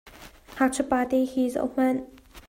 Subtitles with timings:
[0.53, 2.01] Ngakchia pate hi zoh hmanh.